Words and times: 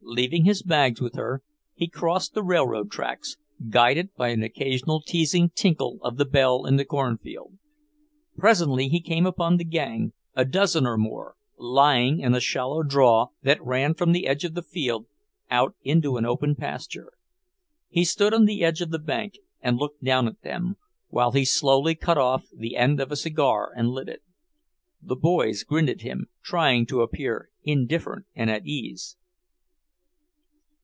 Leaving 0.00 0.44
his 0.46 0.62
bags 0.62 1.00
with 1.02 1.16
her, 1.16 1.42
he 1.74 1.86
crossed 1.88 2.32
the 2.32 2.42
railroad 2.42 2.88
tracks, 2.90 3.36
guided 3.68 4.08
by 4.14 4.28
an 4.28 4.42
occasional 4.44 5.02
teasing 5.02 5.50
tinkle 5.50 5.98
of 6.02 6.16
the 6.16 6.24
bell 6.24 6.64
in 6.64 6.76
the 6.76 6.84
cornfield. 6.84 7.58
Presently 8.38 8.88
he 8.88 9.00
came 9.00 9.26
upon 9.26 9.56
the 9.56 9.64
gang, 9.64 10.12
a 10.34 10.44
dozen 10.46 10.86
or 10.86 10.96
more, 10.96 11.34
lying 11.58 12.20
in 12.20 12.32
a 12.34 12.40
shallow 12.40 12.82
draw 12.84 13.26
that 13.42 13.62
ran 13.62 13.92
from 13.92 14.12
the 14.12 14.26
edge 14.28 14.44
of 14.44 14.54
the 14.54 14.62
field 14.62 15.06
out 15.50 15.74
into 15.82 16.16
an 16.16 16.24
open 16.24 16.54
pasture. 16.54 17.12
He 17.90 18.04
stood 18.04 18.32
on 18.32 18.44
the 18.46 18.62
edge 18.64 18.80
of 18.80 18.90
the 18.90 18.98
bank 19.00 19.34
and 19.60 19.76
looked 19.76 20.02
down 20.02 20.26
at 20.28 20.40
them, 20.42 20.76
while 21.08 21.32
he 21.32 21.44
slowly 21.44 21.94
cut 21.96 22.16
off 22.16 22.44
the 22.56 22.76
end 22.76 22.98
of 23.00 23.10
a 23.12 23.16
cigar 23.16 23.72
and 23.76 23.90
lit 23.90 24.08
it. 24.08 24.22
The 25.02 25.16
boys 25.16 25.64
grinned 25.64 25.90
at 25.90 26.00
him, 26.02 26.28
trying 26.42 26.86
to 26.86 27.02
appear 27.02 27.50
indifferent 27.62 28.24
and 28.36 28.48
at 28.48 28.64
ease. 28.64 29.16